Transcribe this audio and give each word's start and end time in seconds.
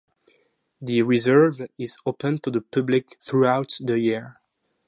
The 0.81 1.03
reserve 1.03 1.61
is 1.77 1.95
open 2.07 2.39
to 2.39 2.49
the 2.49 2.61
public 2.61 3.19
throughout 3.21 3.73
the 3.79 3.99
year. 3.99 4.41